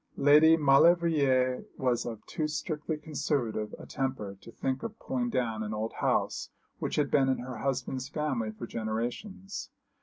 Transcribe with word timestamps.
Lady 0.17 0.57
Maulevrier 0.57 1.63
was 1.77 2.07
of 2.07 2.25
too 2.25 2.47
strictly 2.47 2.97
conservative 2.97 3.75
a 3.77 3.85
temper 3.85 4.35
to 4.41 4.51
think 4.51 4.81
of 4.81 4.97
pulling 4.97 5.29
down 5.29 5.61
an 5.61 5.75
old 5.75 5.93
house 5.93 6.49
which 6.79 6.95
had 6.95 7.11
been 7.11 7.29
in 7.29 7.37
her 7.37 7.57
husband's 7.57 8.09
family 8.09 8.49
for 8.49 8.65
generations. 8.65 9.69